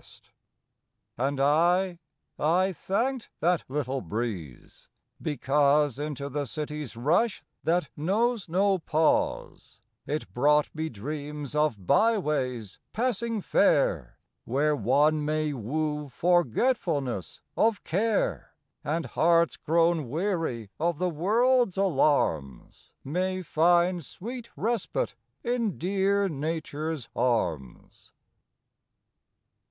[0.00, 0.30] May Fourth
[1.28, 1.98] And I
[2.38, 4.88] I thanked that little breeze
[5.20, 11.86] because Into the city s rush that knows no pause It brought me dreams of
[11.86, 14.16] byways passing fair
[14.46, 21.76] Where one may woo forgetfulness of care, And hearts grown weary of the world s
[21.76, 25.14] alarms May find sweet respite
[25.44, 28.12] in dear Nature s arms.